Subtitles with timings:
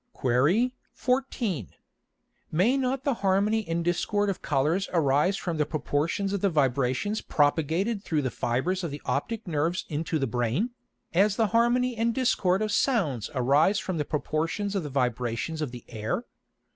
[0.19, 0.71] Qu.
[0.95, 1.73] 14.
[2.51, 7.21] May not the harmony and discord of Colours arise from the proportions of the Vibrations
[7.21, 10.71] propagated through the Fibres of the optick Nerves into the Brain,
[11.13, 15.69] as the harmony and discord of Sounds arise from the proportions of the Vibrations of
[15.69, 16.25] the Air?